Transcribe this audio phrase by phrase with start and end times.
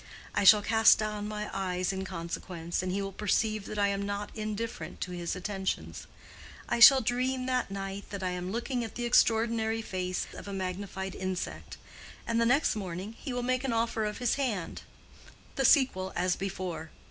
[0.33, 4.01] I shall cast down my eyes in consequence, and he will perceive that I am
[4.01, 6.07] not indifferent to his attentions.
[6.67, 10.53] I shall dream that night that I am looking at the extraordinary face of a
[10.53, 14.81] magnified insect—and the next morning he will make an offer of his hand;
[15.55, 16.89] the sequel as before."